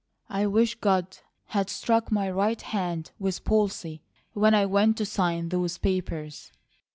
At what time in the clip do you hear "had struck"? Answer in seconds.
1.49-2.11